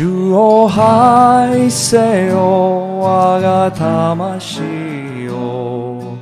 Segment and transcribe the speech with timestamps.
[0.00, 4.62] 主を愛せよ我が魂
[5.24, 6.16] よ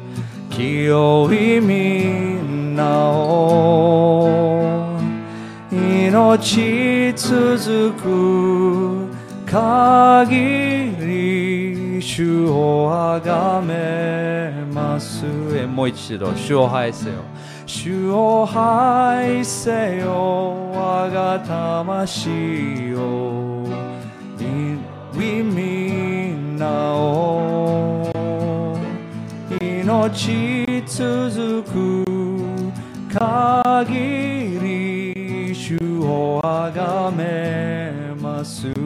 [0.51, 2.03] 清いみ
[2.43, 4.99] んなを
[5.71, 9.07] 命続く
[9.47, 15.25] 限り主をあがめます。
[15.55, 17.23] えもう一度主を愛せよ
[17.69, 22.31] 主を愛せよ我が魂
[22.89, 23.67] よ
[25.15, 28.11] いみんなを。
[29.61, 32.05] 命続く
[33.13, 38.78] 限り主をあがめます。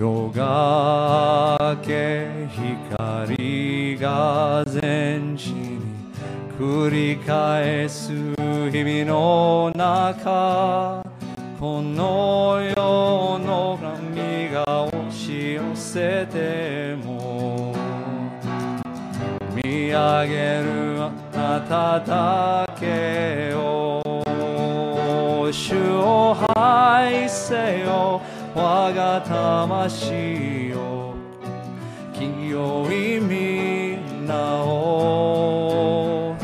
[0.00, 5.78] 夜が明け光が全地に
[6.58, 11.02] 繰り返す日々の中
[11.60, 17.74] この世の波が押し寄せても
[19.62, 24.00] 見上げるあなただけを
[25.52, 28.22] 主を愛せよ。
[28.54, 31.14] 我が魂よ
[32.12, 36.36] 清いみなを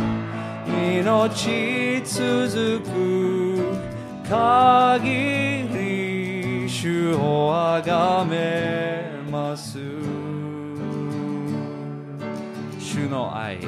[0.68, 3.58] 命続く
[4.28, 9.78] 限り主をあがめます。
[12.78, 13.58] 主の愛。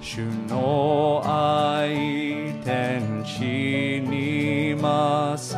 [0.00, 5.57] 主の愛天地に勝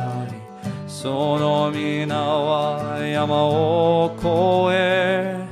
[1.01, 5.47] その皆は山を越え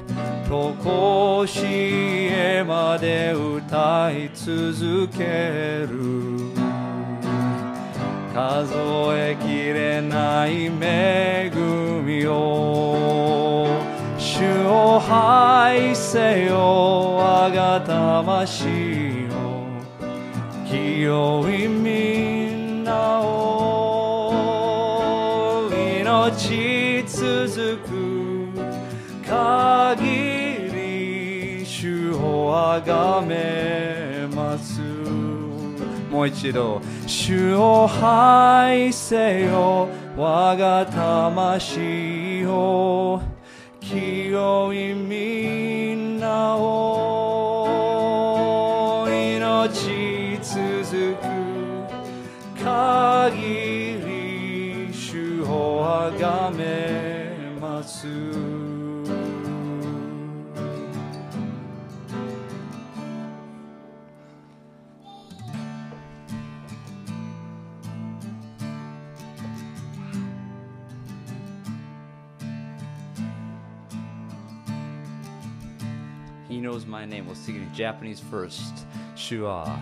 [0.47, 6.53] とこしえまで歌い続ける
[8.31, 8.75] 数
[9.17, 11.50] えきれない恵
[12.06, 13.66] みを
[14.19, 19.50] 主を愛せよ我が魂よ
[20.69, 21.68] 清い
[32.50, 34.82] をあがめます
[36.10, 39.88] もう一度主を愛せよ
[40.18, 43.22] 我が魂よ
[43.80, 47.88] 清いみんなを
[49.08, 51.30] 命続く
[52.62, 53.38] 限
[54.06, 57.30] り主をあがめ
[57.62, 58.69] ます
[76.50, 77.28] He knows my name.
[77.28, 78.86] We'll sing it in Japanese first.
[79.16, 79.80] 主は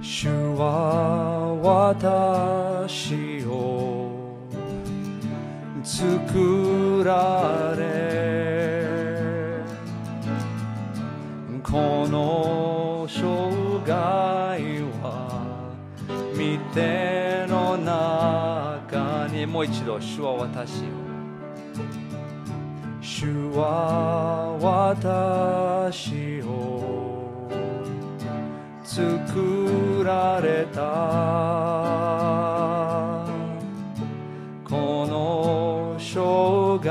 [0.00, 4.38] 主は私を
[5.84, 8.10] 作られ
[11.62, 13.20] この生
[13.84, 13.92] 涯
[15.02, 15.74] は
[16.34, 21.09] 見ての中にもう一度主は私を
[23.20, 27.50] 主は私を
[28.82, 30.80] 作られた
[34.64, 36.88] この生涯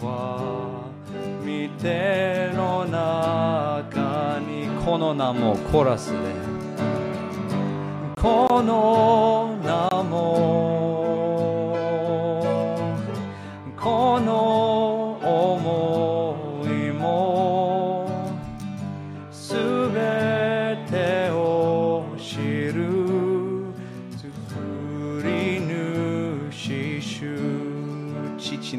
[0.00, 0.90] は
[1.44, 6.18] 見ての中にこの名もコラスで
[8.20, 10.69] この名も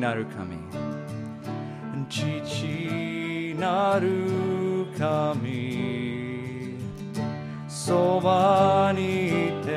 [0.02, 0.58] なる神。
[2.10, 6.76] 父なる神。
[7.68, 9.70] そばにいて。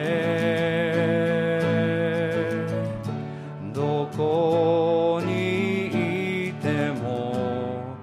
[3.74, 7.98] どこにいても。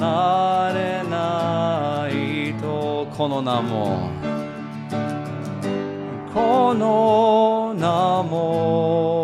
[0.00, 3.06] 離れないと。
[3.14, 4.08] この名も。
[6.32, 9.23] この名も。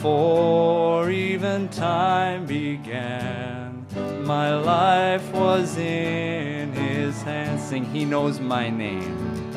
[0.00, 3.84] before even time began.
[4.24, 7.62] My life was in His hands.
[7.64, 9.52] Sing, He knows my name.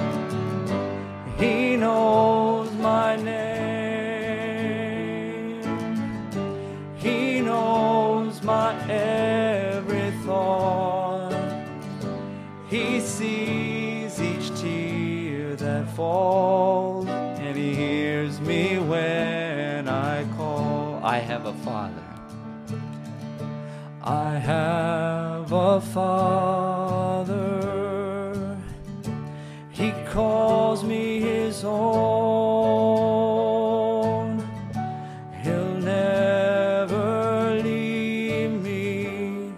[1.38, 3.54] He knows my name.
[6.98, 11.32] He knows my every thought.
[12.68, 16.93] He sees each tear that falls,
[21.06, 22.02] I have a Father.
[24.02, 27.38] I have a Father.
[29.70, 31.84] He calls me His own.
[35.44, 39.52] He'll never leave me,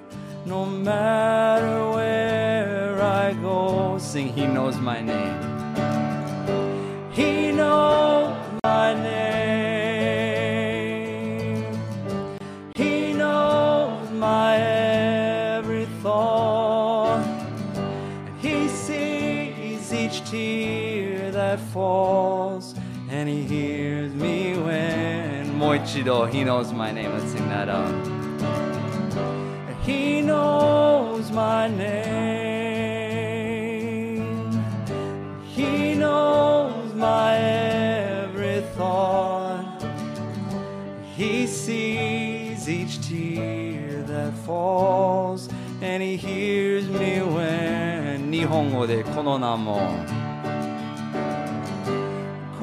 [0.48, 4.00] no matter where I go.
[4.00, 5.44] Sing, He knows my name.
[7.12, 8.05] He knows
[21.75, 22.75] falls,
[23.11, 25.58] and He hears me when.
[25.58, 27.11] Moichido, He knows my name.
[27.12, 27.93] Let's sing that out.
[29.82, 32.20] He knows my name.
[35.44, 39.82] He knows my every thought.
[41.17, 45.49] He sees each tear that falls,
[45.82, 47.70] and He hears me when
[48.31, 49.81] 日本語でこの名も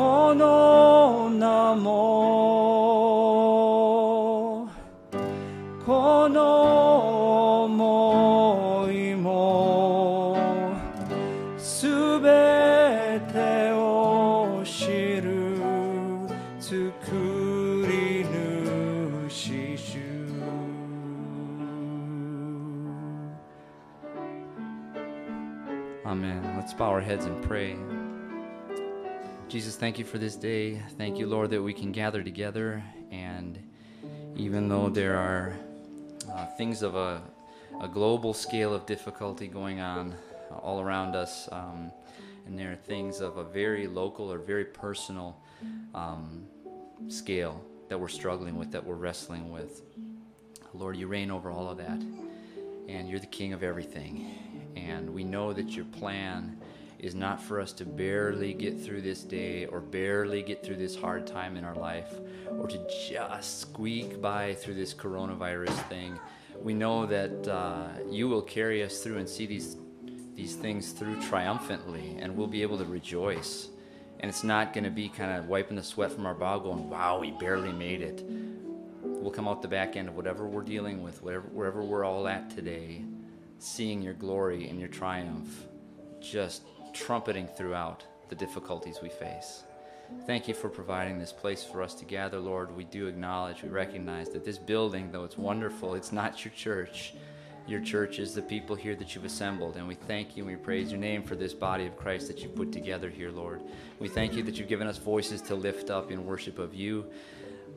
[0.02, 2.28] この名も
[5.86, 10.38] この想いも
[11.58, 11.88] す
[12.20, 15.58] べてを知る
[16.60, 16.76] 作
[17.88, 18.26] り
[19.30, 19.98] 主主
[26.06, 26.42] Amen.
[26.56, 27.76] Let's bow our heads and pray.
[29.53, 30.81] Jesus, thank you for this day.
[30.97, 32.83] Thank you, Lord, that we can gather together.
[33.11, 33.59] And
[34.35, 35.55] even though there are
[36.33, 37.21] uh, things of a,
[37.79, 40.15] a global scale of difficulty going on
[40.63, 41.93] all around us, um,
[42.47, 45.39] and there are things of a very local or very personal
[45.95, 46.47] um,
[47.09, 49.83] scale that we're struggling with, that we're wrestling with.
[50.73, 52.03] Lord, you reign over all of that,
[52.89, 54.73] and you're the king of everything.
[54.77, 56.57] And we know that your plan
[57.03, 60.95] is not for us to barely get through this day or barely get through this
[60.95, 62.15] hard time in our life
[62.49, 62.79] or to
[63.11, 66.19] just squeak by through this coronavirus thing.
[66.61, 69.77] We know that uh, you will carry us through and see these
[70.35, 73.69] these things through triumphantly, and we'll be able to rejoice.
[74.21, 76.89] And it's not going to be kind of wiping the sweat from our brow, going,
[76.89, 78.25] "Wow, we barely made it."
[79.03, 82.27] We'll come out the back end of whatever we're dealing with, whatever, wherever we're all
[82.27, 83.05] at today,
[83.59, 85.67] seeing your glory and your triumph,
[86.21, 89.65] just trumpeting throughout the difficulties we face.
[90.27, 92.77] Thank you for providing this place for us to gather, Lord.
[92.77, 97.15] We do acknowledge, we recognize that this building, though it's wonderful, it's not your church.
[97.67, 100.63] Your church is the people here that you've assembled, and we thank you and we
[100.63, 103.61] praise your name for this body of Christ that you've put together here, Lord.
[104.01, 107.07] We thank you that you've given us voices to lift up in worship of you.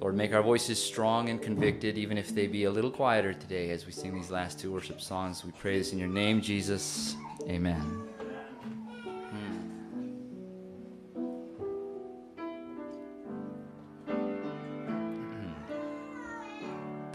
[0.02, 3.70] Lord, make our voices strong and convicted, even if they be a little quieter today
[3.70, 5.46] as we sing these last two worship songs.
[5.46, 7.16] We pray this in your name, Jesus.
[7.48, 8.15] Amen.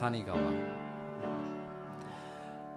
[0.00, 0.38] 谷川。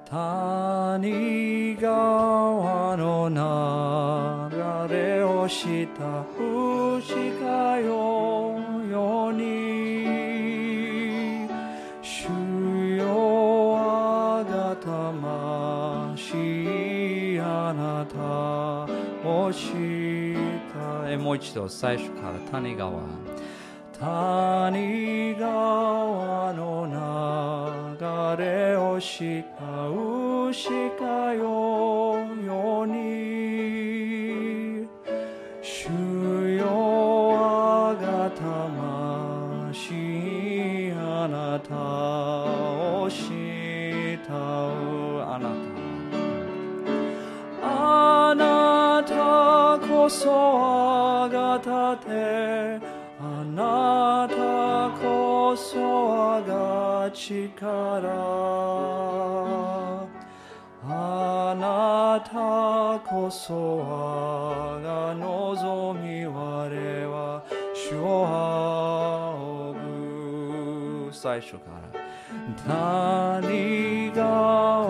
[0.06, 8.60] 谷川の流れをした牛かよ
[8.92, 10.04] ように
[12.02, 12.28] 主
[12.98, 18.20] よあがたましあなた
[19.30, 19.72] をし
[20.74, 22.92] たえもう一度最初から谷川。
[23.98, 26.03] 谷川の
[28.94, 30.70] 流れをした牛
[31.00, 32.94] かよよに。
[35.62, 35.88] 主
[36.58, 36.66] よ
[37.36, 44.32] あがたましあなたを慕う
[45.22, 45.56] あなた
[47.66, 52.94] あなたこそあがたて。
[53.26, 58.53] あなたこそあが力。
[63.14, 67.44] こそ我が望み我は
[67.76, 69.76] 主を仰
[71.06, 71.60] ぐ最初か
[71.94, 72.02] ら。
[72.66, 74.83] 何が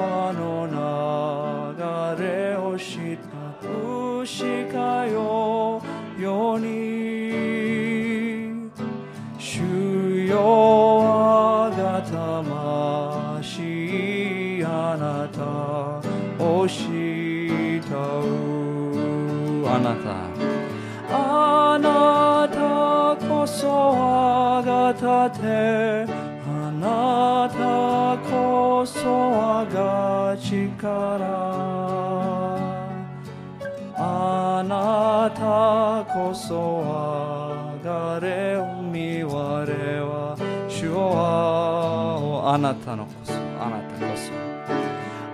[33.96, 38.58] あなたこそ我がれ
[38.92, 40.36] み我は
[40.70, 44.32] 主をあなたのこそあなたこそ。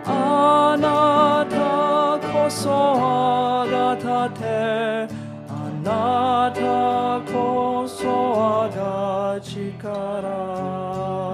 [0.05, 5.09] あなたこそ我が盾。
[5.47, 5.53] あ
[5.83, 11.28] なたこそ我が力。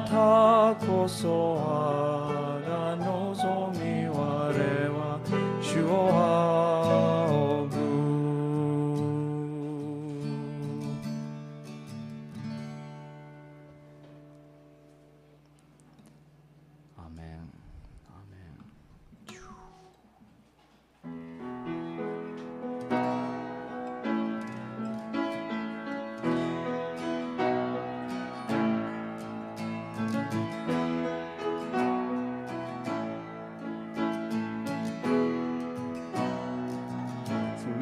[0.00, 5.20] なたこそ我が望み我は
[5.60, 6.49] 主を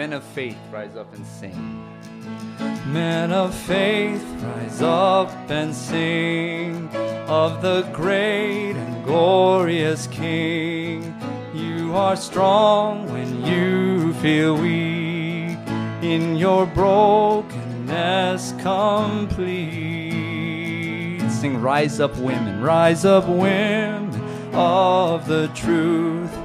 [0.08, 1.84] Men of faith, rise up and sing.
[2.90, 6.88] Men of faith, rise up and sing
[7.28, 11.14] of the great and glorious King.
[11.52, 15.58] You are strong when you feel weak,
[16.00, 19.60] in your brokenness complete.
[21.30, 24.08] Sing, Rise up, women, rise up, women
[24.54, 26.37] of the truth.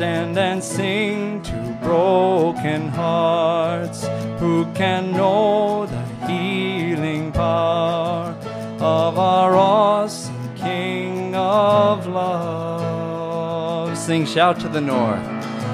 [0.00, 4.06] Stand and sing to broken hearts
[4.38, 8.34] who can know the healing power
[8.80, 13.94] of our awesome King of love.
[13.94, 15.22] Sing, shout to the north.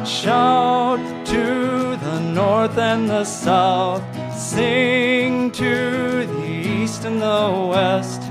[0.04, 4.02] Shout to the north and the south.
[4.36, 8.22] Sing to the east and the west.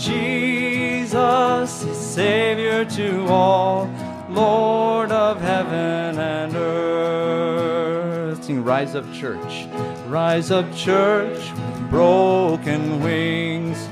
[0.00, 3.90] Jesus is Savior to all,
[4.40, 8.42] Lord of heaven and earth.
[8.42, 9.66] Sing, Rise up, church.
[10.06, 13.86] Rise up, church, with broken wings.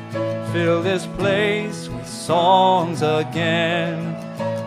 [0.53, 4.15] Fill this place with songs again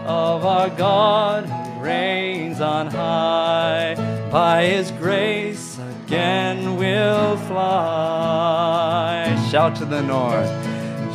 [0.06, 3.96] of our God who reigns on high.
[4.32, 9.26] By his grace again we'll fly.
[9.50, 10.48] Shout to the north.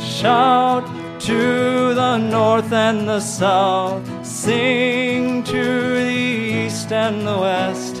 [0.01, 0.85] Shout
[1.21, 4.16] to the north and the south
[4.47, 5.63] sing to
[6.05, 7.95] the east and the west.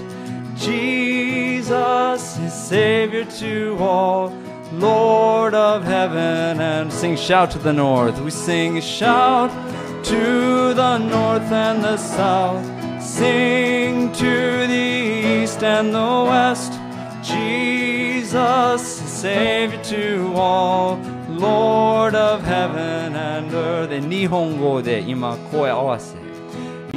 [0.55, 4.29] Jesus is Savior to all,
[4.71, 6.61] Lord of heaven.
[6.61, 8.21] And sing, shout to the north.
[8.21, 9.51] We sing, shout
[10.05, 12.63] to the north and the south.
[13.03, 14.87] Sing to the
[15.43, 16.71] east and the west.
[17.21, 20.95] Jesus is Savior to all.
[21.27, 23.89] Lord of heaven and earth.
[23.89, 24.77] Nihongo.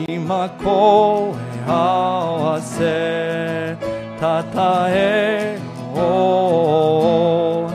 [0.09, 1.35] 今声
[1.67, 1.73] 合
[2.55, 3.77] わせ。
[4.19, 5.59] たたえ
[5.95, 7.69] よ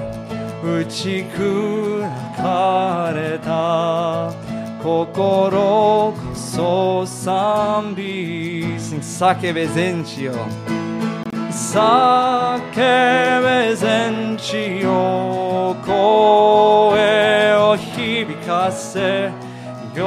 [0.64, 0.80] う。
[0.80, 2.02] 打ち砕
[2.36, 4.34] かれた
[4.82, 8.64] 心こそ賛美。
[8.78, 10.34] 叫べ全地よ。
[11.56, 19.32] 叫べ全地よ声を響かせ
[19.94, 20.02] 喜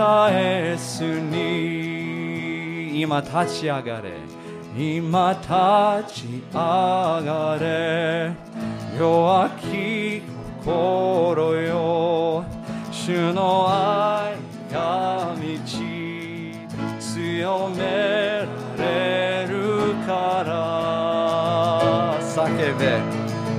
[0.00, 4.12] 歌えすに今立ち上がれ
[4.74, 5.50] 今立
[6.22, 8.32] ち上がれ
[8.98, 10.22] 弱き
[10.64, 12.46] 心よ
[12.90, 14.36] 主の愛
[14.72, 16.54] が満ち
[16.98, 18.46] 強め
[18.78, 23.02] られるから叫べ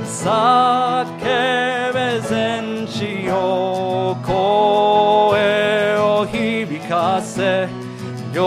[0.08, 4.91] 叫べ全地よ声
[6.92, 7.70] かせ
[8.34, 8.38] 喜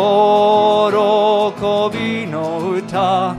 [1.97, 3.35] びの歌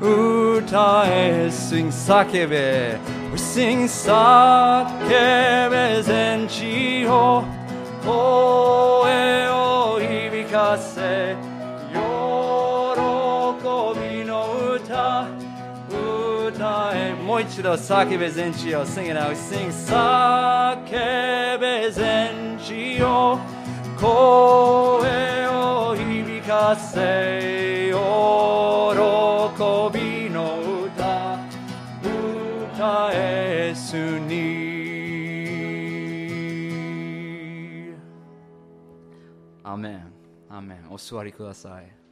[0.00, 2.96] 歌え sing 叫べ
[3.34, 7.42] sing 叫べ全地を
[8.04, 11.34] 声を響かせ
[11.90, 11.96] 喜
[13.98, 15.26] びの歌
[16.46, 23.40] 歌えもう一度叫べ全地を sing it out sing 叫べ全地を
[24.04, 27.96] 声を響かせ喜
[29.98, 31.38] びの歌
[32.74, 34.34] 歌えすに。
[39.62, 40.12] アーメン
[40.50, 42.03] アメンお座りください。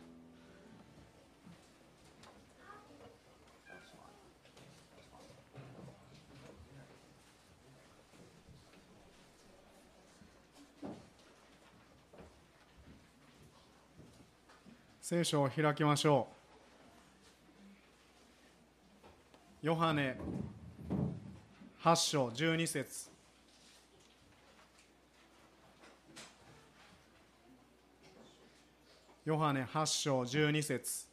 [15.12, 16.26] 聖書を開きましょ
[19.62, 19.66] う。
[19.66, 20.16] ヨハネ
[21.82, 23.10] 8章12節。
[29.26, 31.11] ヨハネ8章12節。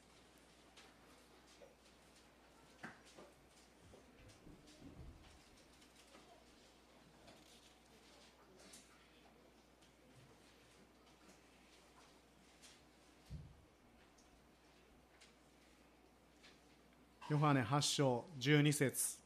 [17.29, 19.19] ヨハネ8章12節。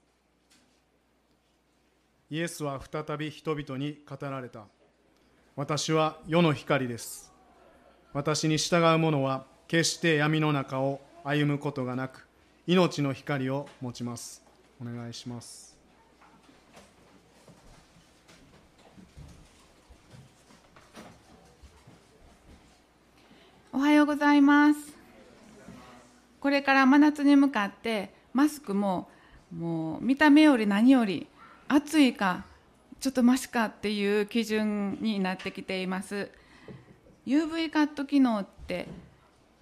[2.29, 4.65] イエスは再び人々に語られた。
[5.55, 7.31] 私は世の光です。
[8.11, 12.27] 私に従う者は決して闇の中を歩むことがなく
[12.67, 14.43] 命の光を持ちます。
[14.81, 15.77] お願いします。
[23.71, 24.92] おはようございます。
[26.43, 29.07] これから真夏に向かってマスクも
[29.57, 31.27] もう見た目より何より
[31.69, 32.43] 暑いか
[32.99, 36.29] ちょっとマシかっていう基準になってきています。
[37.25, 38.89] UV カット機能って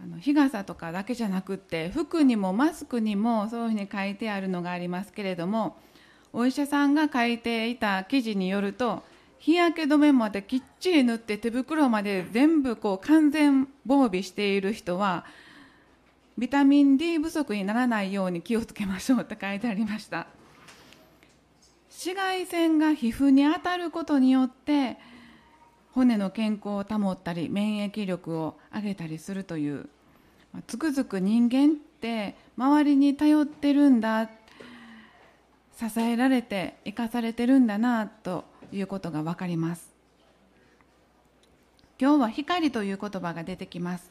[0.03, 5.77] あの日傘とかだけじゃなくって服にもマスクにもそういうふうに書いてあるのがありますけれども
[6.33, 9.03] お医者さんが書いていた記事によると
[9.37, 15.25] 日焼け止めまできっちり塗って手袋まで全部こう完全防備している人は
[16.41, 20.25] ビタミン D 不足にならないように気をつけましょうって書いてありました。
[21.91, 24.97] 紫外線が皮膚に当たることによって
[25.91, 29.87] 骨の健康を保ったり免疫力を上げたりするという
[30.65, 34.27] つくづく人間って周りに頼ってるんだ
[35.77, 39.93] 支えられて生かされてるんだなということが分かります。
[41.99, 44.10] 今日は光という言葉が出てきます。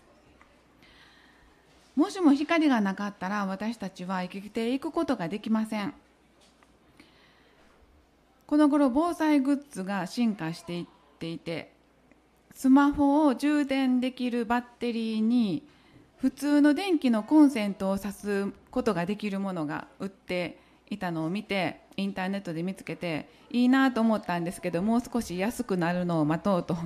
[2.01, 5.93] もしも光がなかったら私たちは生きていくことができません。
[8.47, 10.87] この頃防災グッズが進化していっ
[11.19, 11.75] ていて
[12.55, 15.63] スマホを充電できるバッテリーに
[16.17, 20.59] 普通の電気のコンセントを挿すことができるものが売って
[20.89, 26.79] いたのを見てインターネットで見つけていいなと思ったんですけどもう少し安くなるのを待とうと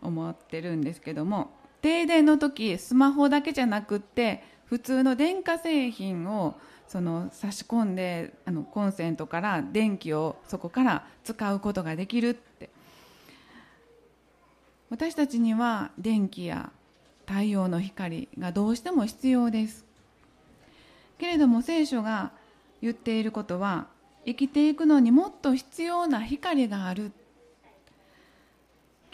[0.00, 12.70] 思ってるんですけども停電の時スマホだけじゃなくって普通の電化製品をその差し込んであのコンセントから電気をそこから使うことができるって。
[14.90, 16.72] 私たちには電気や
[17.24, 19.84] 太陽の光がどうしても必要です。
[21.16, 22.32] けれども聖書が
[22.82, 23.86] 言っていることは
[24.26, 27.12] 生きていくのにもっと必要な光がある。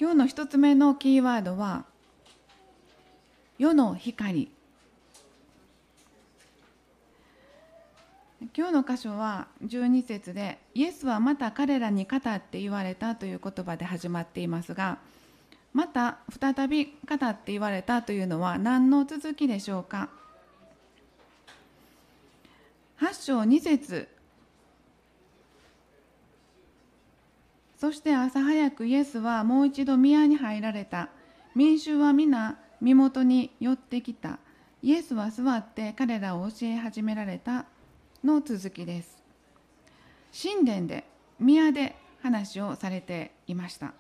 [0.01, 1.85] 今日の一つ目のキーワードは
[3.59, 4.51] 世の光。
[8.55, 14.99] 今日の箇所は12節でイエスはまた彼らに語って言われたという言葉で始まっていますが
[15.73, 20.11] また再び語って言われたというのは何の続きでしょうか。
[23.01, 24.09] 8章2節。
[27.79, 31.09] そして朝早くイエスはもう一度宮に入られた。
[31.55, 34.39] 民衆は皆身元に寄ってきた。
[34.83, 37.67] イエスは座って彼らを教え始められた
[38.23, 39.23] の続きです。
[40.33, 41.05] 神殿で
[41.41, 43.95] 宮で話をされていました。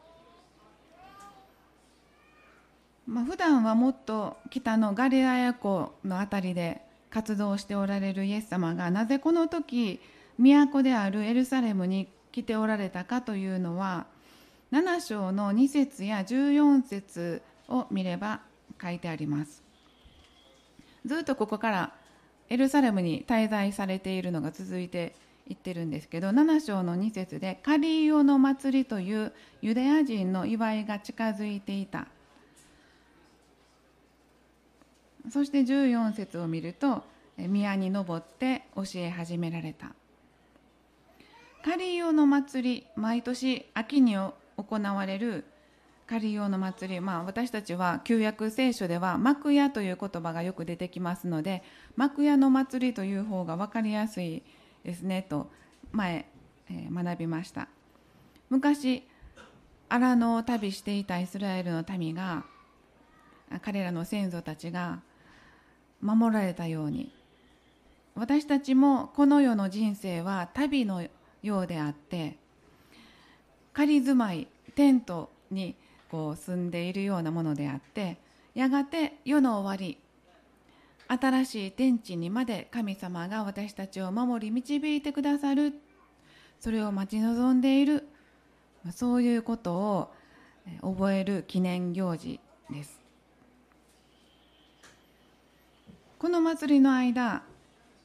[3.06, 10.00] まあ、普段はもっと北のガリラヤ湖の辺りで活動しておられるイエス様がなぜこの時
[10.38, 14.06] 都であるエルサレムに来ておられたかというのは
[14.72, 18.40] 7章の2節や14節を見れば
[18.80, 19.62] 書いてあります。
[21.04, 21.92] ずっとここから
[22.48, 25.14] エルサレムに滞在されているのが続いて
[25.48, 32.08] いってるんですけど7章の2節でカリオの祭りというユダヤ人の祝いが近づいていた。
[35.30, 37.02] そして14節を見ると
[37.36, 39.92] 宮に登って教え始められた。
[41.64, 44.32] カリオの祭り毎年秋に行
[44.68, 45.44] われる
[46.06, 51.64] カリオの祭り、まあ、私たちは旧約聖書では幕屋という言葉がよく出てきますので
[51.96, 54.42] 幕屋の祭りという方が分かりやすい
[54.84, 55.50] ですねと
[55.90, 56.26] 前、
[56.70, 57.68] えー、学びました。
[58.50, 59.02] 昔
[59.88, 62.44] 荒野を旅していたイスラエルの民が
[63.62, 65.00] 彼らの先祖たちが
[66.00, 67.12] 守られたように
[68.14, 71.04] 私たちもこの世の人生は旅の
[71.42, 72.36] ようであって
[73.72, 75.76] 仮住まいテントに
[76.10, 78.18] こう住んでいるようなものであって
[78.54, 79.98] やがて世の終わり
[81.08, 85.72] 新しい天地にまで神様が私たちを守り導いてくださる
[86.58, 88.08] それを待ち望んでいる
[88.92, 90.12] そういうことを
[90.80, 92.40] 覚える記念行事
[92.70, 93.00] です。
[96.18, 97.42] この祭りの間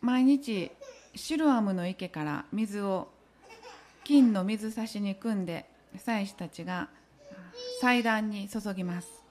[0.02, 0.72] 毎日
[1.16, 3.08] シルアムの池から水を
[4.04, 5.66] 金の水差しに汲んで
[5.98, 6.90] 祭司たちが
[7.82, 9.24] 祭壇に注ぎます。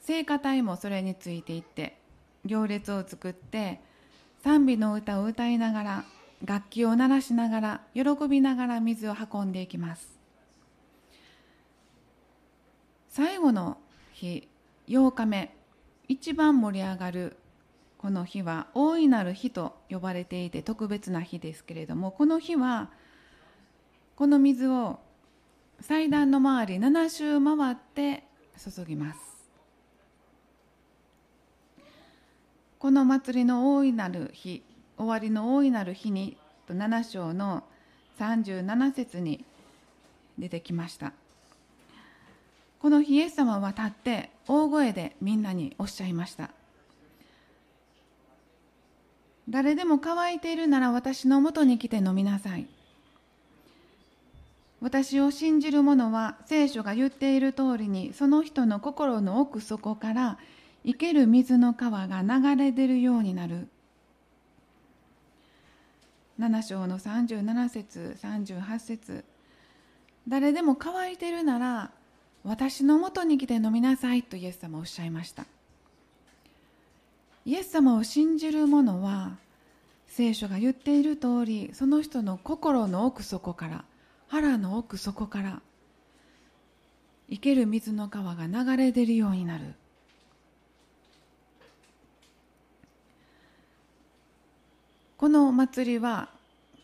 [0.00, 1.96] 聖歌隊もそれについていって
[2.44, 3.80] 行列を作って
[4.42, 6.04] 賛美の歌を歌いながら
[6.44, 10.18] 楽器を鳴らしながら喜びながら水を運んでいきます。
[13.08, 13.78] 最後の
[14.12, 14.48] 日
[14.88, 15.54] 8日目
[16.08, 17.36] 一番盛り上がる
[17.96, 22.90] この日は大いなる日と呼ばれていて特別な日ですけれどもこの日は
[24.16, 24.98] この水を
[25.86, 28.24] 祭壇の周り7周回って
[28.56, 29.20] 注ぎます。
[32.78, 34.62] この祭りの大いなる日
[34.96, 37.64] 終わりの大いなる日にと7章の
[38.18, 39.44] 37節に
[40.38, 41.12] 出てきました。
[42.80, 46.48] この日イエス様は立って大声でみんなにおっしゃいました。
[49.50, 52.73] 誰でも乾いているなら私のもとに来て飲みなさい。
[54.84, 60.38] 私を信じる者は聖書が言っている通りにその人の心の奥底から
[60.84, 63.68] 生ける水の川が流れ出るようになる。
[66.38, 69.24] 7章の37節38節。
[70.28, 71.90] 誰でも乾いてるなら
[72.44, 75.46] 私のもとに来て飲みなさいとイエス様おっしゃいました。
[77.46, 79.38] イエス様を信じる者は
[80.08, 83.84] 聖書が言っている通りその人の心の奥底から
[84.34, 85.62] 腹の奥底から
[87.30, 89.74] 生ける水の川が流れ出るようになる。
[95.18, 96.30] この祭りは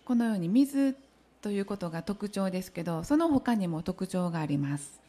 [0.04, 0.96] このように水
[1.42, 5.00] ということが特徴ですけどその他にも特徴があります。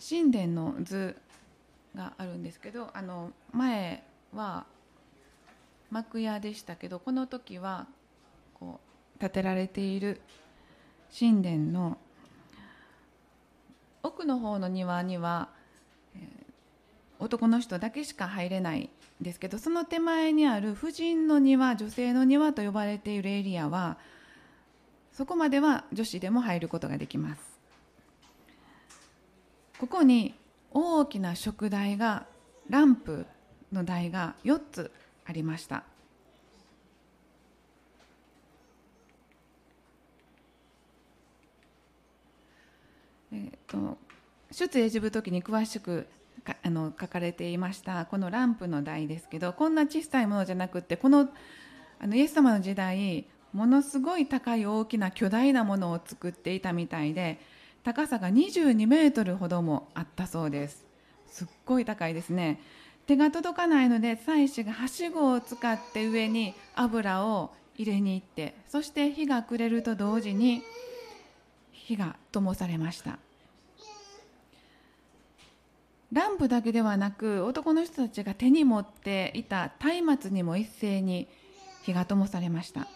[0.00, 1.14] 神殿の図
[1.94, 4.02] があるんですけどあの前
[4.34, 4.66] は
[5.92, 7.86] 幕屋でしたけどこの時は
[8.60, 8.80] こ
[9.16, 10.20] う建てられている
[11.18, 11.98] 神殿の
[14.02, 15.48] 奥の方の庭には、
[17.18, 18.88] 男の人だけしか入れないん
[19.20, 23.98] ですけどその手前にある婦人の庭女性の庭と呼ばれているエリアは
[25.12, 27.50] そこまでは女子でも入ることができます。
[29.80, 30.34] ここに
[30.72, 32.26] 大きな食台が
[32.68, 33.24] ランプ
[33.72, 34.90] の台が4つ
[35.24, 35.84] ありました
[43.32, 43.58] えーと、
[44.50, 46.06] 出エジプト記に詳しく
[46.62, 51.28] あの書かれていましたこのランプの台ですけどこんな小さいものじゃなくてこの
[51.98, 57.38] あのイエス様の時代ものすごい高い大きな巨大なものを作っていたみたいで
[57.82, 60.86] 高さが22メートルほどもあったそうです。
[61.26, 62.60] すっごい高いですね。
[63.06, 70.62] 手が届かないので祭司がはしごを使って上に油を入れに行ってそして火が暮れると同時に
[71.72, 73.18] 火が灯されました。
[76.12, 79.72] ランプだけではなく男の人たちが手に持っていた
[80.04, 81.28] 松明にも一斉に
[81.82, 82.88] 火が灯されました。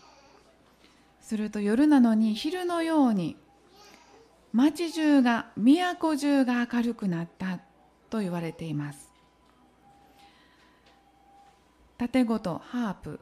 [1.20, 3.36] すると夜なのに昼のように
[4.52, 7.60] 町中が都中が明るくなった
[8.10, 9.12] と言われています。
[11.98, 13.20] 盾ごとハープ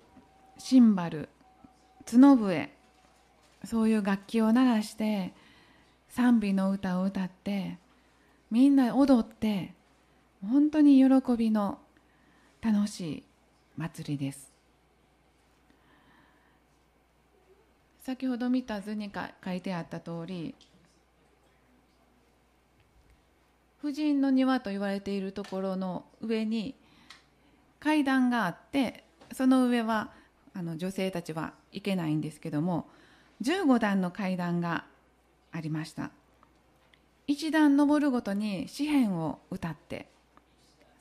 [0.59, 1.29] シンバル
[2.11, 2.73] 角笛
[3.65, 5.35] そういう楽器を鳴らして
[6.09, 7.79] 賛美の歌を歌って
[8.51, 9.75] みんな踊って
[10.49, 11.79] 本当に喜びの
[12.61, 13.23] 楽しい
[13.77, 14.53] 祭りです。
[18.03, 19.11] 先ほど見た図に
[19.45, 20.57] 書いてあった通り
[23.81, 26.75] 婦人の庭と言われているところの上に
[27.79, 30.11] 階段があってその上は
[30.53, 32.89] あの女性たちは行けないんですけども
[33.43, 34.85] 15段の階段が
[35.53, 36.11] ありました。
[37.27, 40.09] 一段登るごとに詩篇を歌って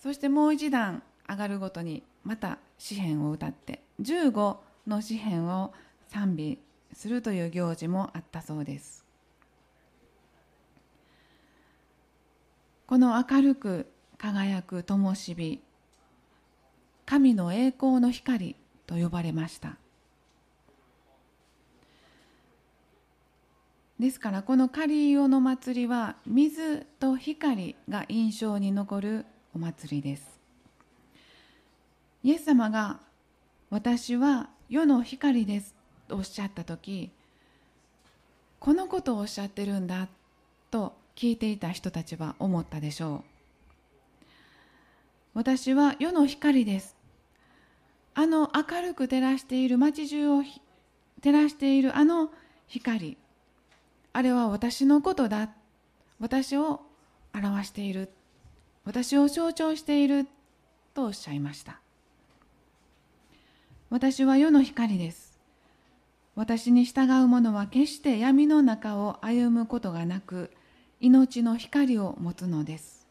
[0.01, 5.73] そしてもう一段上がるごとにまた詩篇を歌って15の詩篇を
[6.07, 6.57] 賛美
[6.91, 9.05] するという行事もあったそうです。
[12.87, 15.61] この明るく輝く灯火
[17.05, 18.55] 神の栄光の光
[18.87, 19.77] と呼ばれました。
[23.99, 30.41] ですからこのカリオの祭りは水と光が印象に残るお祭りです。
[32.23, 32.99] イエス様が
[33.71, 35.75] 私は世の光です
[36.07, 37.09] とおっしゃった時
[38.59, 40.07] このことをおっしゃってるんだ
[40.69, 43.21] と聞いていた人たちは思ったでしょう
[45.33, 46.95] 私は世の光です
[48.13, 50.43] あの明るく照らしている街中を
[51.21, 52.29] 照らしているあの
[52.67, 53.17] 光
[54.13, 55.49] あれは私のことだ
[56.19, 56.81] 私を
[57.33, 58.09] 表している
[58.83, 60.27] 私を象徴している
[60.93, 61.79] とおっしゃいました。
[63.89, 65.39] 私は世の光です。
[66.35, 70.49] 私に従う者は決して闇の中を歩むことがなく
[70.99, 73.07] 命の光を持つのです。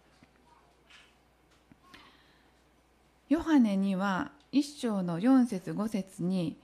[3.29, 6.57] ヨハネには一章の4節5節に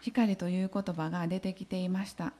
[0.00, 2.32] 光という言葉が出てきていました。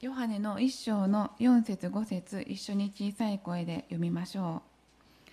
[0.00, 5.30] ヨハネの一章の4節5節一緒に小さい声で読みましょう。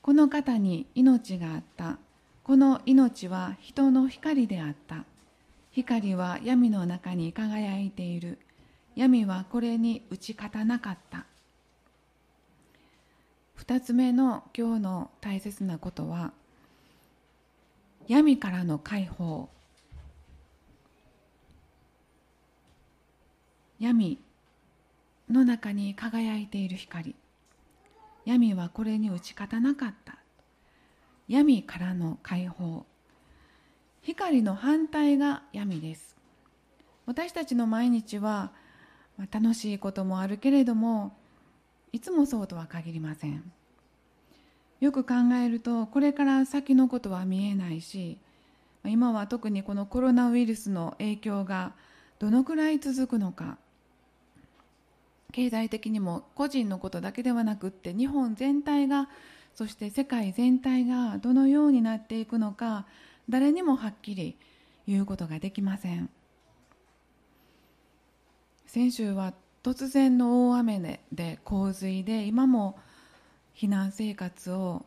[0.00, 1.98] この方に命があった。
[2.42, 5.04] この命は人の光であった。
[5.72, 8.38] 光は闇の中に輝いている。
[8.96, 11.26] 闇はこれに打ち勝たなかった。
[13.58, 16.32] 2つ目の今日の大切なことは
[18.08, 19.50] 闇からの解放。
[23.80, 24.18] 闇
[25.30, 27.14] の中に輝いている光。
[28.26, 30.18] 闇はこれに打ち勝たなかった。
[31.28, 32.84] 闇からの解放。
[34.02, 36.14] 光の反対が闇です。
[37.06, 38.52] 私たちの毎日は
[39.30, 41.16] 楽しいこともあるけれども
[41.92, 43.50] いつもそうとは限りません。
[44.80, 48.18] よく考えるとこれから先のことは見えないし
[48.84, 51.72] 今は特にこのコロナウイルスの影響が
[52.18, 53.56] どのくらい続くのか。
[55.32, 59.08] 経済的にも個人のことだけではなくって日本全体が
[59.54, 62.86] そして世界全体がどのようになっていくのか
[63.28, 64.36] 誰にもはっきり
[64.86, 66.10] 言うことができません。
[68.66, 72.78] 先週は突然の大雨で洪水で今も
[73.54, 74.86] 避難生活を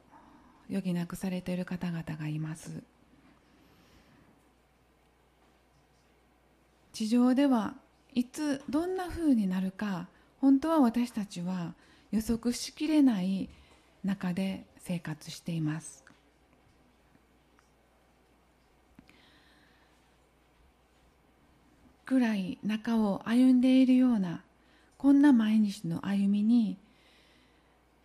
[0.69, 2.81] 余儀なくされている方々がいます。
[6.93, 7.75] 地上では
[8.13, 10.07] いつどんなふうになるか
[10.43, 11.73] 本当は私たちは
[12.11, 13.47] 予測しきれない
[14.03, 16.03] 中で生活しています。
[22.03, 24.43] 暗い中を歩んでいるような
[24.97, 26.75] こんな毎日の歩みに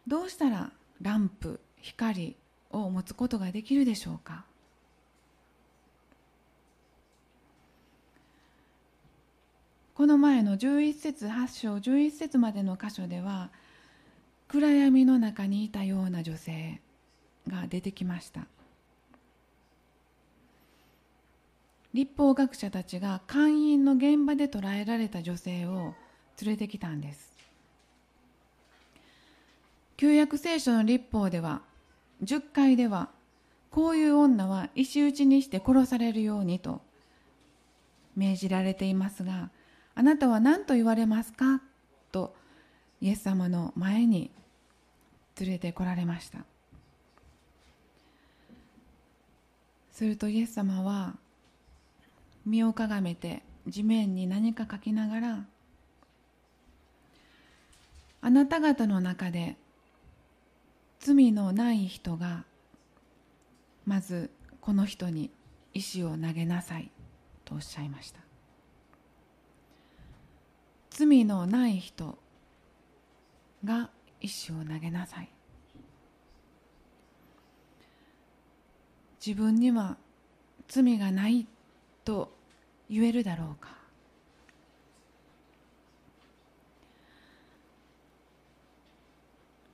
[0.07, 0.71] どうしたら
[1.03, 2.37] ランプ光
[2.71, 4.45] を持つことができるでしょうか？
[9.99, 13.51] この前の11節8章11節までの箇所では
[14.47, 16.81] 暗闇の中にいたような女性
[17.49, 18.47] が出てきました。
[21.93, 25.95] 立法学者たちが勧誘の現場で捕らえられた女性を
[26.41, 27.33] 連れてきたんです。
[29.97, 31.63] 旧約聖書の立法では
[32.23, 33.09] 10回では
[33.73, 36.83] こういう女は石打ちにして殺されるようにと
[38.15, 39.51] 命じられていますが
[39.99, 41.61] あなたは何と言われますか？
[42.13, 42.33] と
[43.01, 44.31] イエス様の前に
[45.41, 46.39] 連れてこられました。
[49.91, 51.17] するとイエス様は
[52.47, 55.45] 身をかがめて地面に何か書きながら
[58.21, 59.57] あなた方の中で
[61.01, 62.45] 罪のない人が
[63.85, 64.31] まず
[64.61, 65.33] この人に
[65.75, 66.89] 石を投げなさい
[67.45, 68.28] とおっしゃいました。
[70.99, 72.19] 罪のない人
[73.65, 73.89] が
[74.21, 75.29] 石を投げなさい。
[79.25, 79.97] 自分には
[80.67, 81.47] 罪がない
[82.05, 82.37] と
[82.91, 83.77] 言えるだろうか。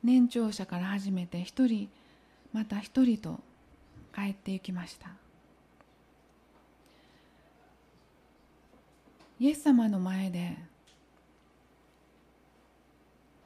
[0.02, 1.88] 年長者から始めて一人
[2.52, 3.40] また一人と
[4.14, 5.08] 帰っていきました。
[9.40, 10.73] イエス様の前で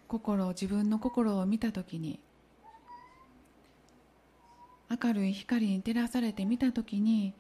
[0.09, 2.19] 心自分の心を見た時に
[4.91, 7.35] 明るい光に照らされて見た時に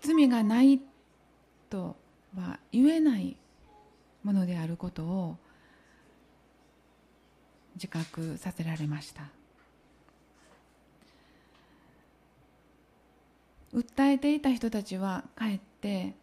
[0.00, 0.80] 罪がない
[1.68, 1.96] と
[2.36, 3.36] は言えない
[4.22, 5.36] ものであることを
[7.74, 9.24] 自覚させられました。
[13.74, 16.14] 訴えていた人たちは帰って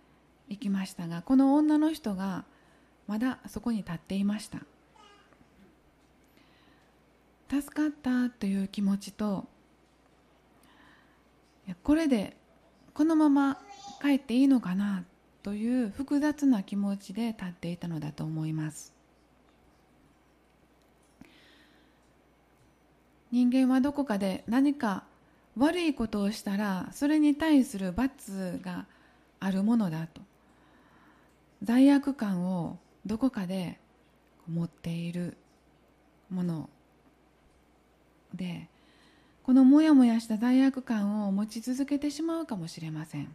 [0.50, 2.46] 行きましたがこの女の人が
[3.06, 4.60] まだそこに立っていました。
[7.50, 9.46] 助かったという気持ちと
[11.84, 12.36] これで
[12.94, 13.58] このまま
[14.02, 15.04] 帰っていいのかな
[15.44, 18.94] という複雑な気持ちで立っていたのだと思います。
[23.32, 25.06] 人間はどこかで何か
[25.58, 28.86] 悪いことをしたらそれに対する罰が
[29.40, 30.22] あるものだと。
[31.64, 33.80] 罪悪感をどこかで
[34.48, 35.38] 持っている
[36.30, 36.70] もの。
[38.34, 38.68] で
[39.44, 43.28] このモヤモヤした罪悪感を持ち続けてしまうかもしれません。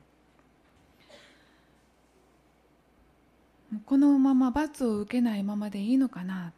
[3.85, 6.53] このまま罰を受けないままでいいのかな。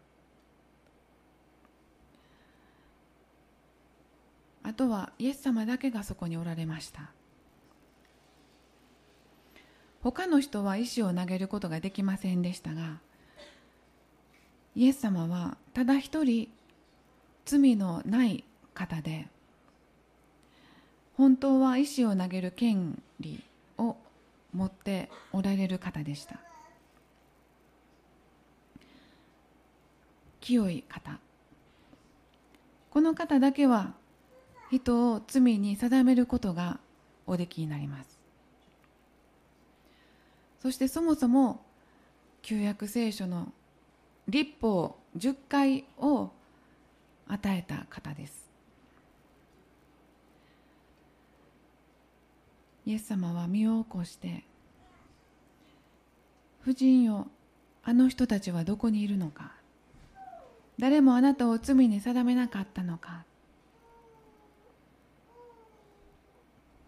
[4.62, 7.10] あとはイエス様だけがそこにおられました。
[10.02, 13.00] 他の人は石を投げることができませんでしたが
[14.74, 16.48] イエス様はただ一人
[17.44, 19.26] 罪のない方で
[21.20, 23.42] 本当は石を投げる権利
[23.76, 23.96] を
[24.54, 26.40] 持っておられる方でした。
[30.40, 31.18] 清い方。
[32.90, 33.92] この方だけは
[34.70, 36.80] 人を罪に定めることが
[37.26, 38.18] おできになります。
[40.62, 41.60] そしてそもそも
[42.40, 43.52] 旧約聖書の
[44.26, 46.30] 立法10回を
[47.32, 48.50] 与えた方です。
[52.86, 54.42] イエス様は身を起こして
[56.62, 57.28] 夫人よ
[57.84, 59.52] あの人たちはどこにいるのか
[60.78, 63.24] 誰もあなたを罪に定めなかったのか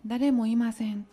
[0.05, 1.07] 誰もいません。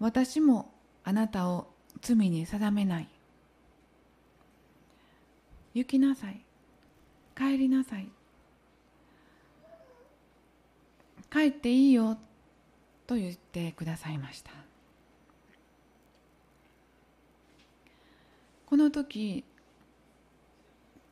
[0.00, 0.72] 私も
[1.04, 1.68] あなたを
[2.00, 3.08] 罪に定めない。
[5.76, 6.40] 行きなさい。
[7.36, 8.08] 帰りなさい。
[11.30, 12.16] 帰っていいよ
[13.06, 14.52] と言ってくださいました。
[18.64, 19.44] この時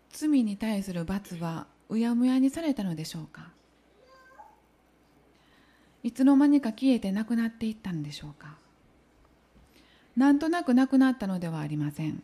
[0.09, 3.50] 罪に対する罰はうやむやにされたのでしょうか。
[6.03, 8.57] いつの間にか消えてなくなっていったのでしょうか。
[10.16, 12.22] なんとなくなくなったのではありません。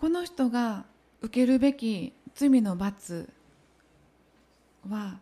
[0.00, 0.86] この人が
[1.20, 3.28] 受けるべき罪の罰
[4.88, 5.18] は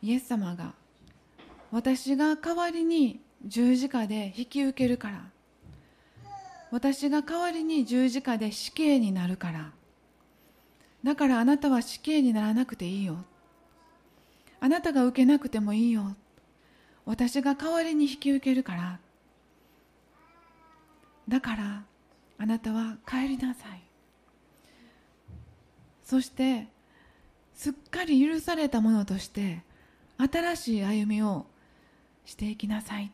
[0.00, 0.74] イエス様が
[1.72, 5.24] 私が代わりに十字架で引き受けるから。
[6.70, 9.72] 私が代わりに十字架で死刑になるから。
[11.02, 13.16] だからあなたは死刑にならなくていいよ。
[14.60, 16.14] あなたが受けなくてもいいよ。
[17.06, 19.00] 私が代わりに引き受けるから。
[21.26, 21.89] だから
[22.42, 23.82] あなたは帰りなさい。
[26.02, 26.68] そして
[27.54, 29.62] すっかり許されたものとして
[30.16, 31.44] 新しい歩みを
[32.24, 33.12] していきなさい。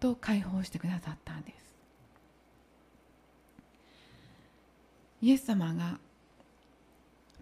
[0.00, 1.74] と解放してくださったんです。
[5.20, 5.98] イエス様が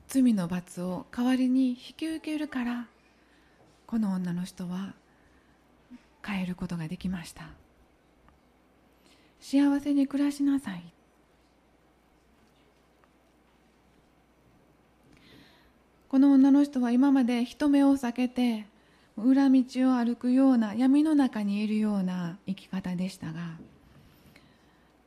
[0.08, 2.88] 罪の罰を代わりに引き受けるから
[3.86, 4.94] この女の人は
[6.26, 7.59] 変えることができました。
[9.50, 10.82] 幸せに暮らしなさい。
[16.08, 18.66] この女の人は今まで人目を避けて
[19.16, 23.58] 裏道を歩くような闇の中にいるような生き方でしたが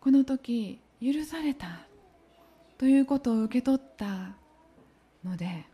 [0.02, 1.80] この時許された
[2.78, 4.34] ということを受け取った
[5.26, 5.66] ので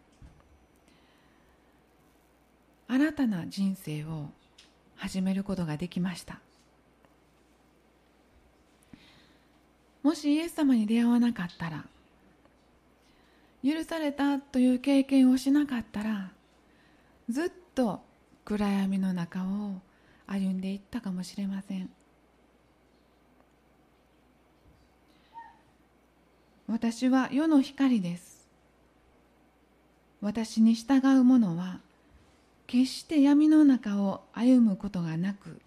[2.87, 4.29] 新たな人生を
[4.95, 6.39] 始めることができました。
[10.01, 11.85] もしイエス様に出会わなかったら
[13.63, 16.31] 許されたという経験をしなかったら
[17.27, 18.01] ずっと
[18.45, 19.81] 暗闇の中を
[20.25, 21.89] 歩んでいったかもしれません。
[26.67, 28.47] 私は世の光です。
[30.21, 31.79] 私に従う者は
[32.67, 35.59] 決して闇の中を歩むことがなく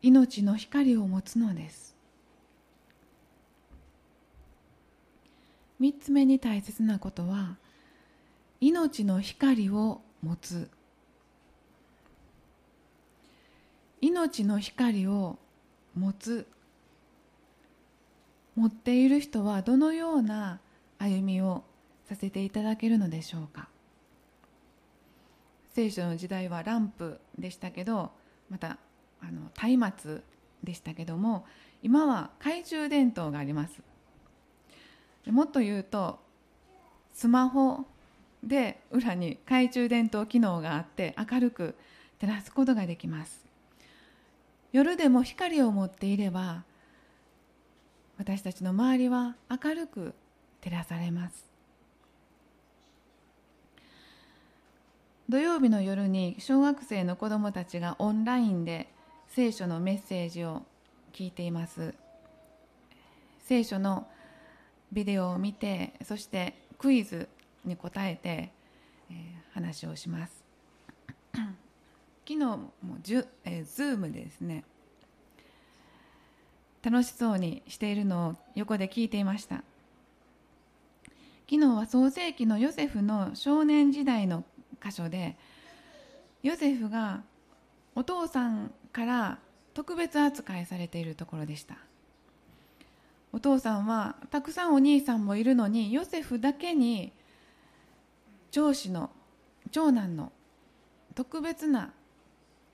[0.00, 1.89] 命の光を持つのです。
[5.80, 7.56] 三つ目に大切なことは
[8.60, 10.68] 命の光を持つ。
[14.02, 15.38] 命の光を
[15.96, 16.46] 持つ。
[18.54, 20.60] 持っている人はどのような
[20.98, 21.64] 歩みを
[22.04, 23.70] させていただけるのでしょうか。
[25.72, 28.10] 聖書の時代はランプでしたけど
[28.50, 28.76] また
[29.22, 30.22] あの松
[30.62, 31.46] 明でしたけども
[31.82, 33.89] 今は懐中電灯があります。
[35.26, 36.18] もっと言うと
[37.12, 37.84] スマホ
[38.42, 41.74] で裏に懐中電灯機能があって明るく
[42.18, 43.44] 照らすことができます。
[44.72, 46.64] 夜でも光を持っていれば
[48.18, 50.14] 私たちの周りは明るく
[50.62, 51.50] 照らされます。
[55.28, 58.88] 土曜日の夜に小学生の子どもたちがオンラインで
[59.28, 60.62] 聖書のメッセージを
[61.12, 61.94] 聞いています。
[63.44, 64.06] 聖書の
[64.92, 67.28] ビデオを見てそしてクイズ
[67.64, 68.52] に答えて、
[69.10, 70.32] えー、話をします。
[71.32, 71.52] 昨
[72.26, 72.70] 日も
[73.02, 74.64] じゅ、えー、ズームでですね。
[76.82, 79.62] 楽しそうにしているのを横で聞いていました。
[81.48, 84.44] 昨日は創世紀のヨセフの少年時代の
[84.82, 85.36] 箇所で
[86.42, 87.22] ヨセフが
[87.94, 89.38] お父さんから
[89.74, 91.76] 特別扱いされているところでした。
[93.32, 97.12] お父さんはたくさんお兄さんもいるのにヨセフだけに
[98.50, 99.10] 長子の
[99.70, 100.32] 長男の
[101.14, 101.92] 特別な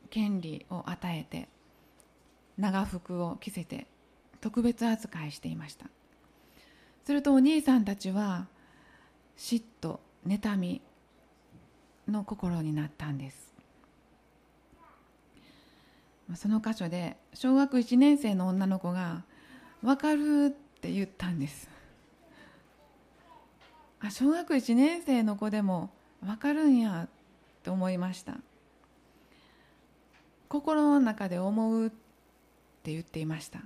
[0.08, 1.48] 権利を与えて
[2.56, 3.86] 長服を着せて
[4.40, 5.86] 特別扱いしていました。
[7.04, 8.46] するとお兄さんたちは
[9.36, 10.80] 嫉妬妬み
[12.08, 13.54] の心になったんです。
[16.34, 19.24] その箇所で小学1年生の女の子が
[19.86, 21.68] 「分かる」って言ったんです。
[24.00, 27.08] あ小学1年生の子でも分かるんや
[27.62, 28.38] と思いました。
[30.48, 31.90] 心の中で思うっ
[32.82, 33.60] て言っていました。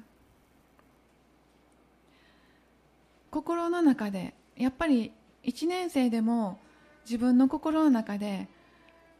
[3.31, 5.13] 心の中でやっぱり
[5.45, 6.61] 1年生でも
[7.05, 8.47] 自分の心の中で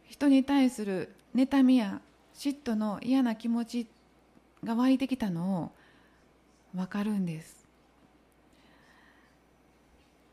[0.05, 1.99] 人に対する妬みや
[2.35, 3.87] 嫉妬の嫌な気持ち
[4.63, 5.80] が湧いてきたのを
[6.73, 7.67] 分かるんです。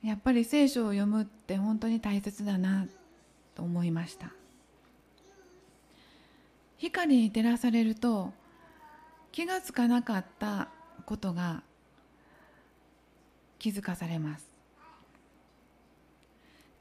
[0.03, 2.87] やっぱり聖書を読むって本当に大切だな
[3.55, 4.33] と思いました。
[6.77, 8.33] 光に照らされると
[9.33, 10.69] 気がつかなかった
[11.05, 11.63] ことが
[13.59, 14.47] 気づかされます。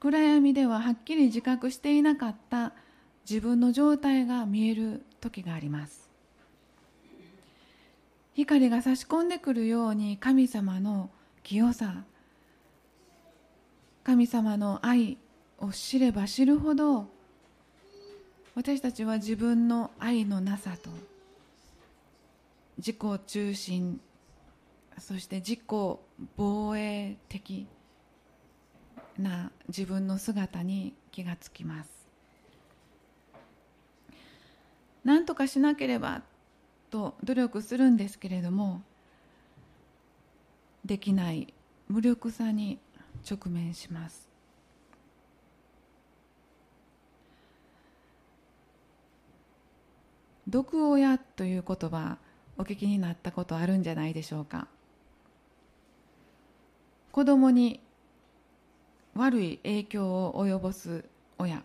[0.00, 2.72] 暗闇でははっきり自覚していなかった
[3.28, 6.07] 自分の状態が見える時があります。
[8.38, 11.10] 光が差し込んでくるように神様の
[11.42, 12.04] 清さ
[14.04, 15.18] 神様の愛
[15.58, 17.08] を知れば知るほど
[18.54, 20.88] 私たちは自分の愛のなさと
[22.76, 24.00] 自己中心
[24.98, 25.60] そして自己
[26.36, 27.66] 防衛的
[29.18, 31.90] な自分の姿に気がつきます。
[35.04, 36.22] 何とかしなければ
[36.90, 38.82] と努力するんですけれども
[40.84, 41.52] できない
[41.88, 42.78] 無力さに
[43.28, 44.28] 直面します。
[50.46, 52.16] 毒親という言葉
[52.56, 54.66] お聞きになったことあるんじゃないでしょうか。
[57.12, 57.80] 子供に
[59.14, 61.04] 悪い影響を及ぼす
[61.38, 61.62] 親。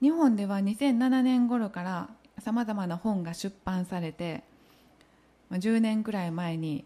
[0.00, 2.08] 日本では2007年頃から
[2.38, 4.42] さまざまな本が出版されて
[5.50, 6.84] 10年くらい前に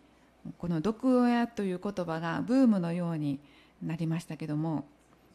[0.58, 3.40] この「毒親」という言葉がブームのように
[3.82, 4.84] なりましたけども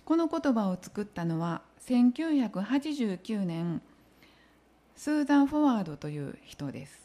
[0.06, 3.82] この言葉を作ったのは1989年
[4.96, 7.04] スーザン・フォワードという人です。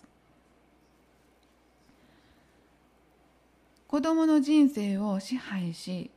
[3.88, 6.10] 子供の人生を支配し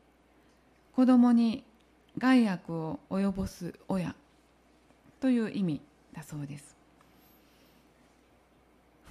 [0.94, 1.64] 子供に
[2.18, 4.14] 害悪を及ぼす親
[5.22, 5.82] という意味
[6.12, 6.71] だそうです。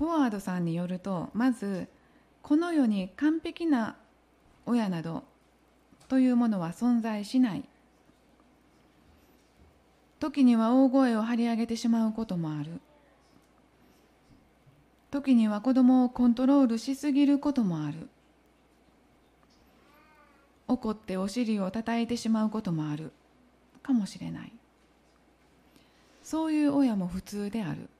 [0.01, 1.86] フォワードさんによるとまず
[2.40, 3.96] この世に完璧な
[4.64, 5.24] 親など
[6.09, 7.68] というものは存在しない。
[10.18, 12.80] 時には大声を張り上げてしまうこともある。
[15.11, 18.09] 時には子供をコントロールしすぎることもある。
[20.66, 23.12] 怒ってお尻を叩いてしまうこともある
[23.82, 24.53] かもしれない。
[26.22, 27.90] そういう親も普通である。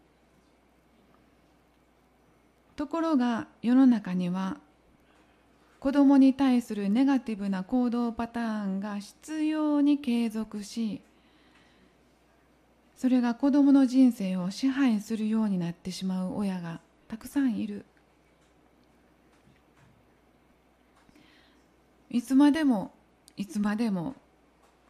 [2.81, 4.57] ところが世の中には
[5.81, 11.03] 子供に対するネガティブな行動パターンが執拗に継続し
[12.97, 17.85] それが子供の人生を支配するようになってしまう親がたくさんいる。
[22.09, 22.93] いつまでも
[23.37, 24.15] いつまでも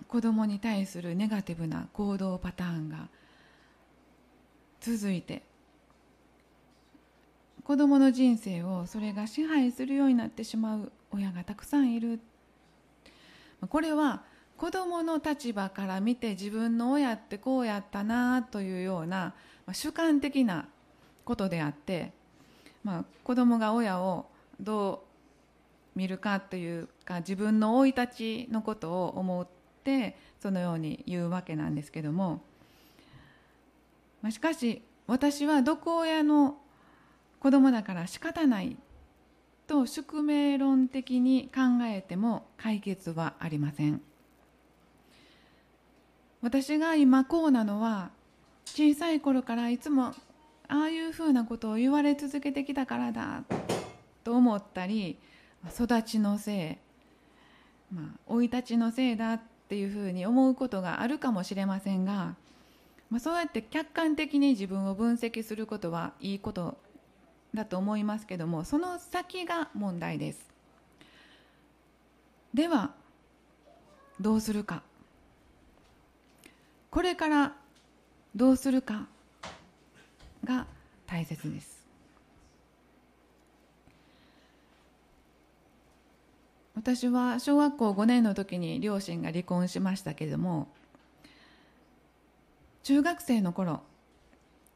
[0.06, 3.08] 子供に対するネガティブな行動パターンが
[4.80, 5.42] 続いて
[7.70, 12.18] 子供の人生をそれが支配するようになってしまう親がたくさんいる。
[13.68, 14.24] これは
[14.56, 19.34] 子供の立場から見て自分の親ってこうやったなというような
[19.70, 20.66] 主観的な
[21.24, 22.10] ことであって、
[22.82, 24.26] まあ、子供が親を
[24.60, 25.04] ど
[25.94, 29.46] う見るかというか自分の生い立ちのことを思っ
[29.84, 32.42] てそのように言うわけなんですけども、
[34.22, 36.56] まあ、しかし私は毒親の
[37.40, 38.76] 子供だから仕方ない
[39.66, 44.02] と宿命論的に考えても解決はありません。
[46.42, 48.10] 私が今こうなのは
[48.64, 50.14] 小さい頃からいつも
[50.68, 53.42] ああいうふうなことを言われ続けてきたからだ
[54.24, 55.18] と思ったり
[55.68, 56.78] 育ちのせ
[57.92, 62.36] いまあ生い立ちのせいだっていうふうに思うことがあるかもしれませんが、
[63.10, 66.78] まあ、そうやって客観的に自分を分析することはいいこと
[67.54, 70.50] だと思いますけどもその先が問題です。
[72.54, 72.94] では
[74.20, 74.82] どうするか。
[76.90, 77.56] これから
[78.34, 79.06] どうするか
[80.44, 80.66] が
[81.06, 81.80] 大切です。
[86.74, 90.68] 私は小学校5年の時に両親が離婚しましたけれども
[92.82, 93.82] 中学生の頃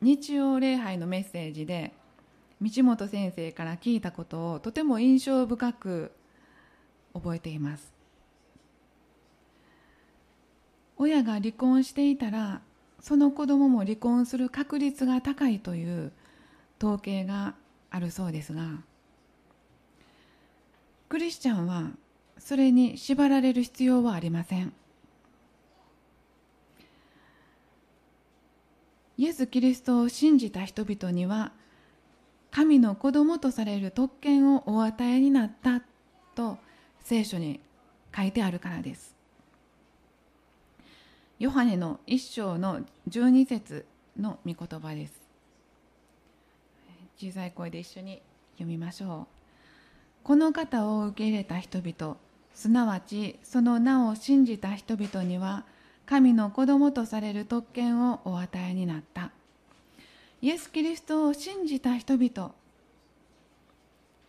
[0.02, 1.94] 日曜礼拝のメッセージで
[2.64, 6.12] 道本先生から聞いたことをとても印象深く
[7.12, 7.92] 覚えています。
[10.96, 12.62] 親が離婚していたら
[13.00, 16.12] その子供も離婚する確率が高いという
[16.80, 17.54] 統計が
[17.90, 18.78] あるそうですが
[21.08, 21.90] クリスチャンは
[22.38, 24.72] それに縛られる必要はありません。
[29.16, 31.52] イエス・キリストを信じた人々には
[32.54, 35.82] 神の子供とされる特権をお与えになった
[36.36, 36.56] と
[37.00, 37.58] 聖書に
[38.16, 39.16] 書いてあるからです。
[41.40, 43.84] ヨハネの一章の12節
[44.16, 45.14] の御言葉です。
[47.16, 49.26] 小さい声で一緒に読みましょう。
[50.22, 52.16] この方を受け入れた人々
[52.54, 55.64] すなわちその名を信じた人々には
[56.06, 59.32] 神の子供とされる特権をお与えになった。
[60.44, 62.52] イエス・キリストを信じた人々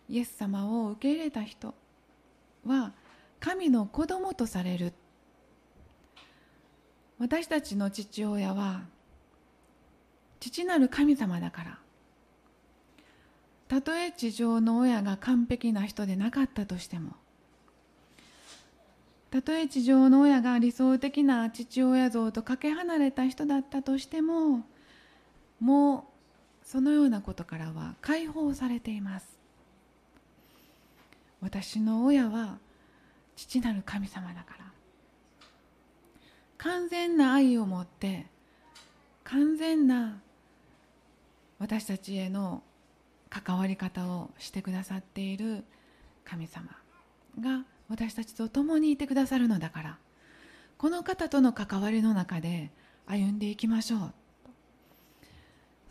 [0.08, 1.74] イエス様を受け入れた人
[2.64, 2.92] は
[3.38, 4.94] 神の子供とされる。
[7.18, 8.84] 私たちの父親は
[10.40, 11.78] 父なる神様だから。
[13.68, 17.10] たとえ地上の親が完璧な人でなかったとしても
[19.30, 24.64] たとえ地上の親が理想的な父親像とかけ離れた人だったとしても
[25.60, 26.02] もう
[26.66, 29.38] そのようなことからは解放されています。
[31.40, 32.58] 私の親は
[33.36, 34.66] 父なる神様だから。
[36.58, 38.26] 完全な愛を持って
[39.24, 40.20] 完全な
[41.58, 42.62] 私たちへの
[43.28, 45.64] 関わり方をしてくださっている
[46.24, 46.70] 神様
[47.40, 49.98] が私たちと共にいてくださるのだから。
[50.78, 52.70] この方との関わりの中で
[53.06, 54.12] 歩んでいきましょう。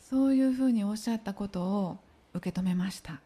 [0.07, 1.97] そういうふうにおっしゃったことを
[2.35, 3.21] 受け止めました。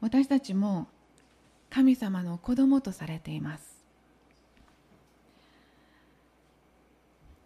[0.00, 0.86] 私たちも
[1.68, 3.84] 神様の子供とされています。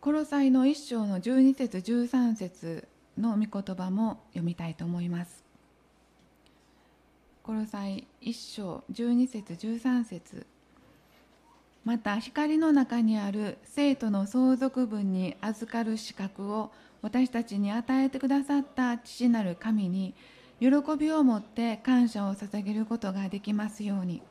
[0.01, 5.45] コロサイの一章の12節13節の御言葉も読みたいと思います。
[7.43, 10.47] コロサイ一章12節13節
[11.85, 16.71] また光の中にある生徒の相続分に預かる資格を
[17.03, 20.15] 私たちに与えてくださった父なる神に
[20.61, 24.23] 喜びを持って感謝を捧げることができますように。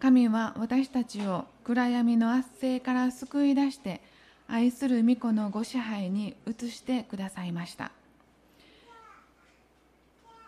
[0.00, 4.00] 神は私たちを暗闇の圧政から救い出して
[4.48, 7.92] 愛する御子のご支配に移してくださいました。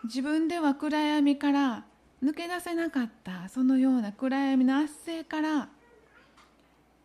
[0.03, 1.85] 自分では暗闇から
[2.23, 5.69] 抜け出せなかったそのような暗闇の圧政から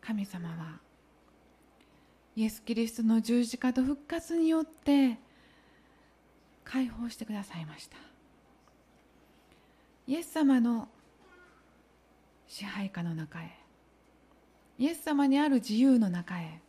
[0.05, 0.79] 神様は
[2.35, 5.17] イエス・キリストの十字架と復活によって
[6.65, 7.97] 解放してくださいました。
[10.07, 10.89] イエス様の
[12.47, 13.57] 支配下の中へ
[14.77, 16.59] イエス様にある自由の中へ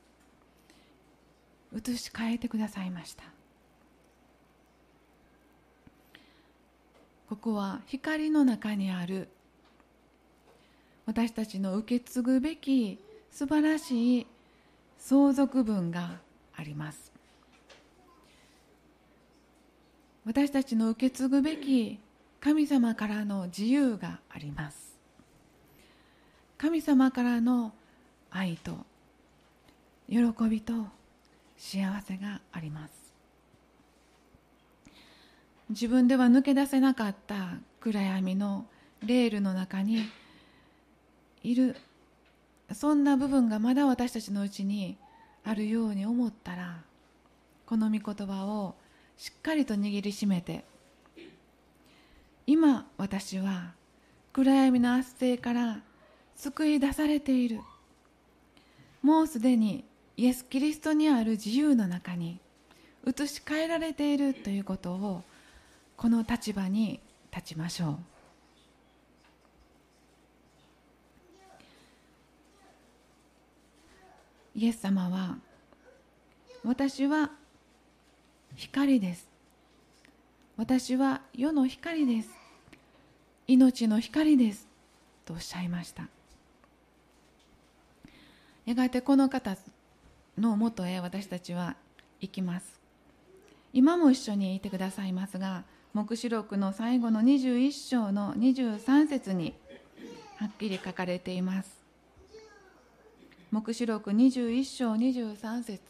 [1.72, 3.24] 移し替えてくださいました。
[7.28, 9.28] ここは光の中にある
[11.06, 12.98] 私たちの受け継ぐべき
[13.34, 14.26] 素晴らしい
[14.96, 16.20] 相続分が
[16.54, 17.10] あります。
[20.24, 21.98] 私たちの受け継ぐべき
[22.38, 24.96] 神様からの自由があります。
[26.56, 27.72] 神様からの
[28.30, 28.76] 愛と
[30.08, 30.18] 喜
[30.48, 30.86] びと
[31.58, 32.94] 幸せがあります。
[35.70, 38.66] 自分では抜け出せなかった暗闇の
[39.04, 40.04] レールの中に
[41.42, 41.74] いる
[42.72, 44.96] そんな部分がまだ私たちのうちに
[45.44, 46.82] あるように思ったら
[47.66, 48.74] この御言葉を
[49.16, 50.64] しっかりと握りしめて
[52.46, 53.72] 今私は
[54.32, 55.80] 暗闇の圧政から
[56.34, 57.60] 救い出されている。
[59.00, 59.84] もうすでに
[60.16, 62.40] イエス・キリストにある自由の中に
[63.06, 65.22] 移し替えられているということを
[65.96, 67.00] この立場に
[67.30, 68.13] 立ちましょう。
[74.56, 75.36] イエス様は
[76.64, 77.32] 私は
[78.54, 79.28] 光です。
[80.56, 82.30] 私は世の光です。
[83.48, 84.68] 命の光です。
[85.24, 86.08] とおっしゃいました。
[88.64, 89.56] やがてこの方
[90.38, 91.74] のもとへ私たちは
[92.20, 92.80] 行きます。
[93.72, 99.52] 今も一緒にいてくださいますが黙示録の最後の21章の23節に
[100.36, 101.73] はっきり書かれています。
[103.54, 105.80] 黙示録21章23節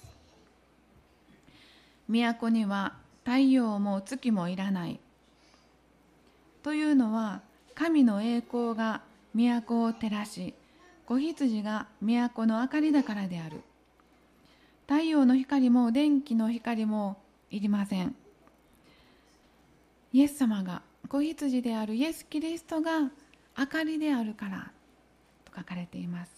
[2.09, 2.93] 都には
[3.25, 5.01] 太陽も月もいらない
[6.62, 7.41] というのは
[7.75, 9.01] 神の栄光が
[9.35, 10.53] 都を照らし
[11.07, 13.62] 子羊が都の明かりだからである。
[14.87, 17.17] 太陽の光も電気の光も
[17.51, 18.15] いりません。
[20.12, 23.11] イエス様が子羊であるイエス・キリストが
[23.57, 24.71] 明かりであるから
[25.47, 26.34] と書かれています。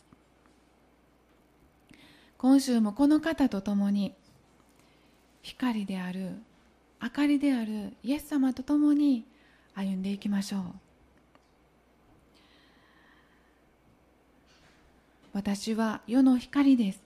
[2.38, 4.14] 今週もこの方と共に
[5.42, 6.32] 光である
[7.02, 9.24] 明かりであるイエス様と共に
[9.74, 10.62] 歩んでいきましょう。
[15.32, 17.00] 私は世の光です。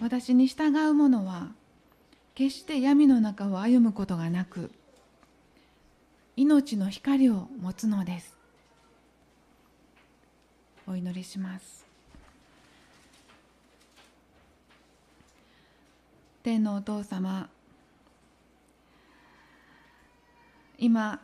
[0.00, 1.48] 私に従う者は
[2.34, 4.70] 決して闇の中を歩むことがなく
[6.36, 8.36] 命の光を持つのです。
[10.86, 11.79] お祈りします。
[16.42, 17.48] 天のお父様
[20.78, 21.20] 今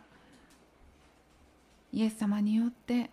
[1.92, 3.08] イエス様によって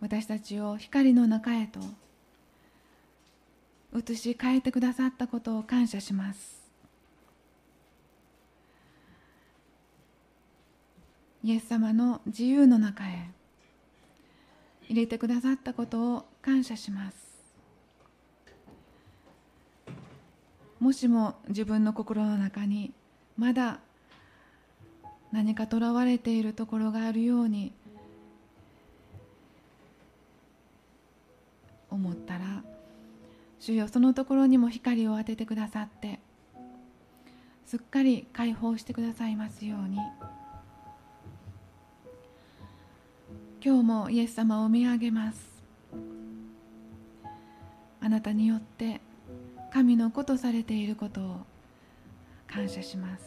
[0.00, 1.78] 私たちを光の中へと
[3.96, 6.64] 移し替えてくださったことを感謝します。
[11.44, 13.30] イエス様の自由の中へ
[14.88, 17.23] 入れてくださったことを感謝します。
[20.84, 22.92] もしも自分の心の中に
[23.38, 23.78] まだ
[25.32, 27.72] 何かとらわれているところがあるように
[31.90, 32.62] 思ったら
[33.58, 36.20] 主よそのところにも光を当ててくださって
[37.64, 39.98] すっかり解放してくださいますように。
[43.64, 45.38] 今日もイエス様を見上げます
[48.02, 49.00] あなたによって
[49.74, 51.40] 神の子とされていることを
[52.46, 53.24] 感謝します。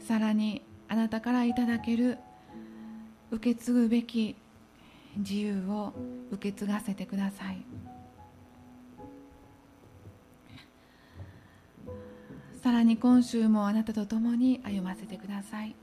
[0.00, 2.16] さらにあなたからいただける
[3.30, 4.34] 受け継ぐべき
[5.18, 5.92] 自由を
[6.32, 7.62] 受け継がせてください。
[12.62, 15.76] さらに今週もあなたと共に歩ませてください。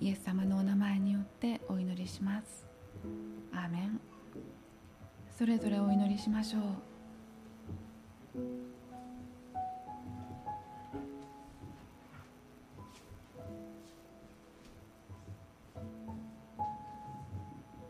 [0.00, 2.67] イエス様のお名前によってお祈りします。
[3.52, 4.00] アーメン。
[5.36, 6.62] それぞれお祈りしましょう。